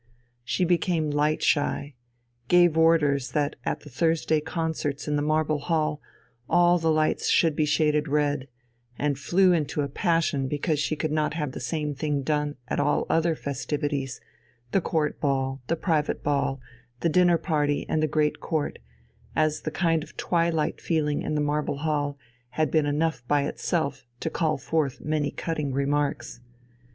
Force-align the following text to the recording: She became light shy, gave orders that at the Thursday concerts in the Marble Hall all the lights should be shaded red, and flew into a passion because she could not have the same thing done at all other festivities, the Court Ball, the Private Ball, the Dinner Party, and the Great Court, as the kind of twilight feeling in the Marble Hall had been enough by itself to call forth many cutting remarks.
She 0.43 0.65
became 0.65 1.11
light 1.11 1.43
shy, 1.43 1.93
gave 2.47 2.75
orders 2.75 3.33
that 3.33 3.55
at 3.63 3.81
the 3.81 3.89
Thursday 3.91 4.41
concerts 4.41 5.07
in 5.07 5.15
the 5.15 5.21
Marble 5.21 5.59
Hall 5.59 6.01
all 6.49 6.79
the 6.79 6.89
lights 6.89 7.27
should 7.29 7.55
be 7.55 7.65
shaded 7.65 8.07
red, 8.07 8.47
and 8.97 9.19
flew 9.19 9.53
into 9.53 9.81
a 9.83 9.87
passion 9.87 10.47
because 10.47 10.79
she 10.79 10.95
could 10.95 11.11
not 11.11 11.35
have 11.35 11.51
the 11.51 11.59
same 11.59 11.93
thing 11.93 12.23
done 12.23 12.55
at 12.67 12.79
all 12.79 13.05
other 13.11 13.35
festivities, 13.35 14.19
the 14.71 14.81
Court 14.81 15.19
Ball, 15.21 15.61
the 15.67 15.75
Private 15.75 16.23
Ball, 16.23 16.59
the 17.01 17.07
Dinner 17.09 17.37
Party, 17.37 17.85
and 17.87 18.01
the 18.01 18.07
Great 18.07 18.39
Court, 18.39 18.79
as 19.35 19.61
the 19.61 19.69
kind 19.69 20.01
of 20.01 20.17
twilight 20.17 20.81
feeling 20.81 21.21
in 21.21 21.35
the 21.35 21.41
Marble 21.41 21.77
Hall 21.77 22.17
had 22.57 22.71
been 22.71 22.87
enough 22.87 23.21
by 23.27 23.43
itself 23.43 24.07
to 24.19 24.31
call 24.31 24.57
forth 24.57 24.99
many 24.99 25.29
cutting 25.29 25.71
remarks. 25.71 26.39